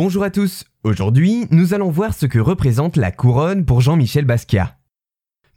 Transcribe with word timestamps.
Bonjour 0.00 0.22
à 0.22 0.30
tous, 0.30 0.64
aujourd'hui 0.84 1.48
nous 1.50 1.74
allons 1.74 1.90
voir 1.90 2.14
ce 2.14 2.26
que 2.26 2.38
représente 2.38 2.94
la 2.96 3.10
couronne 3.10 3.64
pour 3.64 3.80
Jean-Michel 3.80 4.26
Basquiat. 4.26 4.76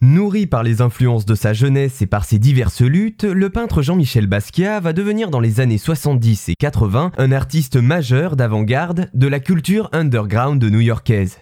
Nourri 0.01 0.47
par 0.47 0.63
les 0.63 0.81
influences 0.81 1.27
de 1.27 1.35
sa 1.35 1.53
jeunesse 1.53 2.01
et 2.01 2.07
par 2.07 2.25
ses 2.25 2.39
diverses 2.39 2.81
luttes, 2.81 3.23
le 3.23 3.51
peintre 3.51 3.83
Jean-Michel 3.83 4.25
Basquiat 4.25 4.79
va 4.79 4.93
devenir 4.93 5.29
dans 5.29 5.41
les 5.41 5.59
années 5.59 5.77
70 5.77 6.49
et 6.49 6.55
80 6.55 7.11
un 7.19 7.31
artiste 7.31 7.75
majeur 7.75 8.35
d'avant-garde 8.35 9.11
de 9.13 9.27
la 9.27 9.39
culture 9.39 9.91
underground 9.93 10.63
new-yorkaise. 10.63 11.40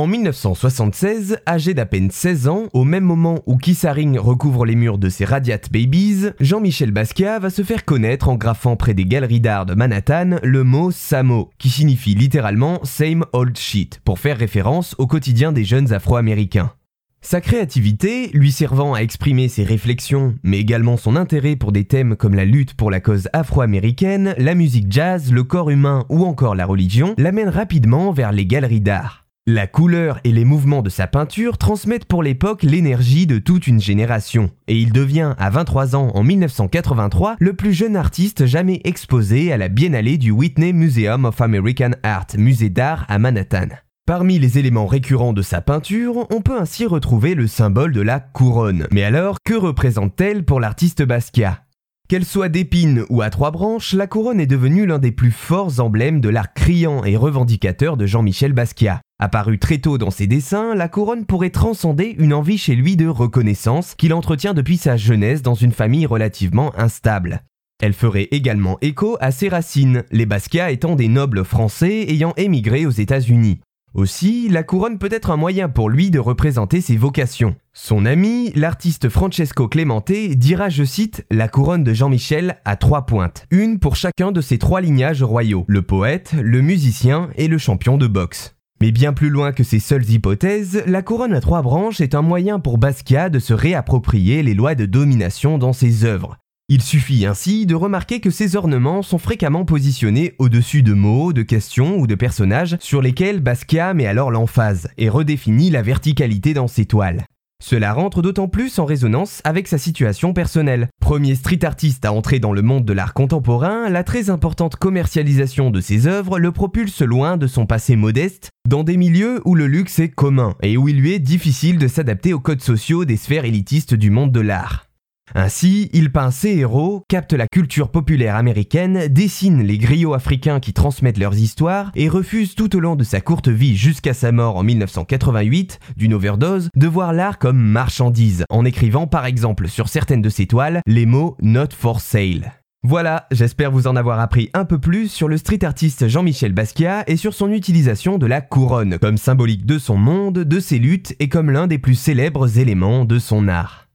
En 0.00 0.06
1976, 0.06 1.40
âgé 1.46 1.74
d'à 1.74 1.84
peine 1.84 2.10
16 2.10 2.48
ans, 2.48 2.68
au 2.72 2.84
même 2.84 3.04
moment 3.04 3.40
où 3.44 3.58
Kissaring 3.58 4.18
recouvre 4.18 4.64
les 4.64 4.74
murs 4.74 4.96
de 4.96 5.10
ses 5.10 5.26
Radiat 5.26 5.60
Babies, 5.70 6.30
Jean-Michel 6.40 6.90
Basquiat 6.90 7.38
va 7.38 7.50
se 7.50 7.60
faire 7.62 7.84
connaître 7.84 8.30
en 8.30 8.36
graffant 8.36 8.76
près 8.76 8.94
des 8.94 9.04
galeries 9.04 9.40
d'art 9.40 9.66
de 9.66 9.74
Manhattan 9.74 10.38
le 10.42 10.64
mot 10.64 10.90
Samo, 10.90 11.50
qui 11.58 11.68
signifie 11.68 12.14
littéralement 12.14 12.80
Same 12.82 13.26
Old 13.34 13.58
Shit, 13.58 14.00
pour 14.02 14.18
faire 14.18 14.38
référence 14.38 14.94
au 14.96 15.06
quotidien 15.06 15.52
des 15.52 15.64
jeunes 15.64 15.92
afro-américains. 15.92 16.72
Sa 17.20 17.42
créativité, 17.42 18.30
lui 18.32 18.52
servant 18.52 18.94
à 18.94 19.00
exprimer 19.00 19.48
ses 19.48 19.64
réflexions, 19.64 20.34
mais 20.42 20.60
également 20.60 20.96
son 20.96 21.14
intérêt 21.14 21.56
pour 21.56 21.72
des 21.72 21.84
thèmes 21.84 22.16
comme 22.16 22.34
la 22.34 22.46
lutte 22.46 22.72
pour 22.72 22.90
la 22.90 23.00
cause 23.00 23.28
afro-américaine, 23.34 24.34
la 24.38 24.54
musique 24.54 24.90
jazz, 24.90 25.30
le 25.30 25.44
corps 25.44 25.68
humain 25.68 26.06
ou 26.08 26.24
encore 26.24 26.54
la 26.54 26.64
religion, 26.64 27.14
l'amène 27.18 27.50
rapidement 27.50 28.12
vers 28.12 28.32
les 28.32 28.46
galeries 28.46 28.80
d'art. 28.80 29.26
La 29.52 29.66
couleur 29.66 30.20
et 30.22 30.30
les 30.30 30.44
mouvements 30.44 30.80
de 30.80 30.90
sa 30.90 31.08
peinture 31.08 31.58
transmettent 31.58 32.04
pour 32.04 32.22
l'époque 32.22 32.62
l'énergie 32.62 33.26
de 33.26 33.38
toute 33.38 33.66
une 33.66 33.80
génération, 33.80 34.48
et 34.68 34.76
il 34.76 34.92
devient 34.92 35.34
à 35.38 35.50
23 35.50 35.96
ans 35.96 36.12
en 36.14 36.22
1983 36.22 37.34
le 37.40 37.52
plus 37.54 37.72
jeune 37.72 37.96
artiste 37.96 38.46
jamais 38.46 38.80
exposé 38.84 39.52
à 39.52 39.56
la 39.56 39.66
biennale 39.66 40.18
du 40.18 40.30
Whitney 40.30 40.72
Museum 40.72 41.24
of 41.24 41.40
American 41.40 41.90
Art, 42.04 42.28
musée 42.38 42.70
d'art 42.70 43.04
à 43.08 43.18
Manhattan. 43.18 43.66
Parmi 44.06 44.38
les 44.38 44.60
éléments 44.60 44.86
récurrents 44.86 45.32
de 45.32 45.42
sa 45.42 45.60
peinture, 45.60 46.28
on 46.30 46.42
peut 46.42 46.60
ainsi 46.60 46.86
retrouver 46.86 47.34
le 47.34 47.48
symbole 47.48 47.90
de 47.90 48.02
la 48.02 48.20
couronne. 48.20 48.86
Mais 48.92 49.02
alors, 49.02 49.38
que 49.44 49.54
représente-t-elle 49.54 50.44
pour 50.44 50.60
l'artiste 50.60 51.02
Basquiat? 51.02 51.64
Qu'elle 52.08 52.24
soit 52.24 52.48
d'épines 52.48 53.04
ou 53.08 53.20
à 53.20 53.30
trois 53.30 53.50
branches, 53.50 53.94
la 53.94 54.06
couronne 54.06 54.38
est 54.38 54.46
devenue 54.46 54.86
l'un 54.86 55.00
des 55.00 55.12
plus 55.12 55.32
forts 55.32 55.80
emblèmes 55.80 56.20
de 56.20 56.28
l'art 56.28 56.54
criant 56.54 57.02
et 57.02 57.16
revendicateur 57.16 57.96
de 57.96 58.06
Jean-Michel 58.06 58.52
Basquiat. 58.52 59.00
Apparu 59.22 59.58
très 59.58 59.76
tôt 59.76 59.98
dans 59.98 60.10
ses 60.10 60.26
dessins, 60.26 60.74
la 60.74 60.88
couronne 60.88 61.26
pourrait 61.26 61.50
transcender 61.50 62.16
une 62.18 62.32
envie 62.32 62.56
chez 62.56 62.74
lui 62.74 62.96
de 62.96 63.06
reconnaissance 63.06 63.94
qu'il 63.94 64.14
entretient 64.14 64.54
depuis 64.54 64.78
sa 64.78 64.96
jeunesse 64.96 65.42
dans 65.42 65.54
une 65.54 65.72
famille 65.72 66.06
relativement 66.06 66.72
instable. 66.78 67.42
Elle 67.82 67.92
ferait 67.92 68.28
également 68.30 68.78
écho 68.80 69.18
à 69.20 69.30
ses 69.30 69.50
racines, 69.50 70.04
les 70.10 70.24
Basquiat 70.24 70.70
étant 70.70 70.96
des 70.96 71.08
nobles 71.08 71.44
français 71.44 72.06
ayant 72.08 72.32
émigré 72.38 72.86
aux 72.86 72.90
États-Unis. 72.90 73.60
Aussi, 73.92 74.48
la 74.48 74.62
couronne 74.62 74.96
peut 74.96 75.12
être 75.12 75.30
un 75.30 75.36
moyen 75.36 75.68
pour 75.68 75.90
lui 75.90 76.10
de 76.10 76.18
représenter 76.18 76.80
ses 76.80 76.96
vocations. 76.96 77.56
Son 77.74 78.06
ami, 78.06 78.52
l'artiste 78.54 79.10
Francesco 79.10 79.68
Clemente, 79.68 80.12
dira, 80.12 80.70
je 80.70 80.84
cite, 80.84 81.26
La 81.30 81.48
couronne 81.48 81.84
de 81.84 81.92
Jean-Michel 81.92 82.58
à 82.64 82.76
trois 82.76 83.04
pointes, 83.04 83.46
une 83.50 83.80
pour 83.80 83.96
chacun 83.96 84.32
de 84.32 84.40
ses 84.40 84.56
trois 84.56 84.80
lignages 84.80 85.22
royaux, 85.22 85.66
le 85.68 85.82
poète, 85.82 86.32
le 86.40 86.62
musicien 86.62 87.28
et 87.36 87.48
le 87.48 87.58
champion 87.58 87.98
de 87.98 88.06
boxe. 88.06 88.54
Mais 88.80 88.92
bien 88.92 89.12
plus 89.12 89.30
loin 89.30 89.52
que 89.52 89.64
ces 89.64 89.78
seules 89.78 90.10
hypothèses, 90.10 90.82
la 90.86 91.02
couronne 91.02 91.34
à 91.34 91.40
trois 91.40 91.62
branches 91.62 92.00
est 92.00 92.14
un 92.14 92.22
moyen 92.22 92.60
pour 92.60 92.78
Basquiat 92.78 93.28
de 93.28 93.38
se 93.38 93.52
réapproprier 93.52 94.42
les 94.42 94.54
lois 94.54 94.74
de 94.74 94.86
domination 94.86 95.58
dans 95.58 95.72
ses 95.72 96.04
œuvres, 96.04 96.38
il 96.72 96.82
suffit 96.82 97.26
ainsi 97.26 97.66
de 97.66 97.74
remarquer 97.74 98.20
que 98.20 98.30
ces 98.30 98.54
ornements 98.54 99.02
sont 99.02 99.18
fréquemment 99.18 99.64
positionnés 99.64 100.34
au-dessus 100.38 100.84
de 100.84 100.92
mots, 100.92 101.32
de 101.32 101.42
questions 101.42 101.98
ou 101.98 102.06
de 102.06 102.14
personnages 102.14 102.76
sur 102.78 103.02
lesquels 103.02 103.40
Basquiat 103.40 103.92
met 103.92 104.06
alors 104.06 104.30
l'emphase 104.30 104.88
et 104.96 105.08
redéfinit 105.08 105.70
la 105.70 105.82
verticalité 105.82 106.54
dans 106.54 106.68
ses 106.68 106.86
toiles. 106.86 107.24
Cela 107.60 107.92
rentre 107.92 108.22
d'autant 108.22 108.48
plus 108.48 108.78
en 108.78 108.84
résonance 108.84 109.40
avec 109.44 109.68
sa 109.68 109.78
situation 109.78 110.32
personnelle. 110.32 110.88
Premier 111.00 111.34
street 111.34 111.64
artiste 111.64 112.04
à 112.04 112.12
entrer 112.12 112.40
dans 112.40 112.52
le 112.52 112.62
monde 112.62 112.84
de 112.84 112.92
l'art 112.92 113.14
contemporain, 113.14 113.88
la 113.88 114.02
très 114.02 114.30
importante 114.30 114.76
commercialisation 114.76 115.70
de 115.70 115.80
ses 115.80 116.06
œuvres 116.06 116.38
le 116.38 116.52
propulse 116.52 117.02
loin 117.02 117.36
de 117.36 117.46
son 117.46 117.66
passé 117.66 117.96
modeste, 117.96 118.50
dans 118.68 118.82
des 118.82 118.96
milieux 118.96 119.40
où 119.44 119.54
le 119.54 119.66
luxe 119.66 119.98
est 119.98 120.08
commun 120.08 120.56
et 120.62 120.76
où 120.76 120.88
il 120.88 120.96
lui 120.96 121.12
est 121.12 121.18
difficile 121.18 121.78
de 121.78 121.88
s'adapter 121.88 122.32
aux 122.32 122.40
codes 122.40 122.62
sociaux 122.62 123.04
des 123.04 123.16
sphères 123.16 123.44
élitistes 123.44 123.94
du 123.94 124.10
monde 124.10 124.32
de 124.32 124.40
l'art. 124.40 124.89
Ainsi, 125.34 125.90
il 125.92 126.10
peint 126.12 126.30
ses 126.30 126.56
héros, 126.56 127.02
capte 127.08 127.32
la 127.32 127.46
culture 127.46 127.90
populaire 127.90 128.36
américaine, 128.36 129.08
dessine 129.08 129.62
les 129.62 129.78
griots 129.78 130.14
africains 130.14 130.60
qui 130.60 130.72
transmettent 130.72 131.18
leurs 131.18 131.36
histoires 131.36 131.92
et 131.94 132.08
refuse 132.08 132.54
tout 132.54 132.76
au 132.76 132.80
long 132.80 132.96
de 132.96 133.04
sa 133.04 133.20
courte 133.20 133.48
vie 133.48 133.76
jusqu'à 133.76 134.14
sa 134.14 134.32
mort 134.32 134.56
en 134.56 134.62
1988 134.62 135.78
d'une 135.96 136.14
overdose 136.14 136.68
de 136.74 136.86
voir 136.86 137.12
l'art 137.12 137.38
comme 137.38 137.60
marchandise, 137.60 138.44
en 138.50 138.64
écrivant 138.64 139.06
par 139.06 139.26
exemple 139.26 139.68
sur 139.68 139.88
certaines 139.88 140.22
de 140.22 140.28
ses 140.28 140.46
toiles 140.46 140.80
les 140.86 141.06
mots 141.06 141.36
Not 141.40 141.72
for 141.76 142.00
sale. 142.00 142.52
Voilà, 142.82 143.26
j'espère 143.30 143.70
vous 143.70 143.86
en 143.86 143.94
avoir 143.94 144.20
appris 144.20 144.48
un 144.54 144.64
peu 144.64 144.78
plus 144.78 145.08
sur 145.08 145.28
le 145.28 145.36
street 145.36 145.64
artiste 145.64 146.08
Jean-Michel 146.08 146.54
Basquiat 146.54 147.04
et 147.08 147.18
sur 147.18 147.34
son 147.34 147.52
utilisation 147.52 148.16
de 148.16 148.26
la 148.26 148.40
couronne 148.40 148.98
comme 148.98 149.18
symbolique 149.18 149.66
de 149.66 149.78
son 149.78 149.98
monde, 149.98 150.38
de 150.38 150.60
ses 150.60 150.78
luttes 150.78 151.14
et 151.20 151.28
comme 151.28 151.50
l'un 151.50 151.66
des 151.66 151.78
plus 151.78 151.94
célèbres 151.94 152.58
éléments 152.58 153.04
de 153.04 153.18
son 153.18 153.48
art. 153.48 153.89